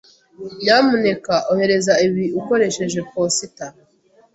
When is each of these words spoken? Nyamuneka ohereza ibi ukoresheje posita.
Nyamuneka 0.61 1.35
ohereza 1.51 1.93
ibi 2.05 2.25
ukoresheje 2.39 2.99
posita. 3.09 3.65